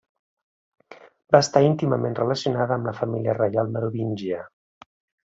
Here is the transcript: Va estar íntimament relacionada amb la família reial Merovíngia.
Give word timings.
Va 1.35 1.41
estar 1.43 1.61
íntimament 1.67 2.17
relacionada 2.21 2.79
amb 2.79 2.89
la 2.91 2.95
família 3.01 3.37
reial 3.41 3.71
Merovíngia. 3.77 4.41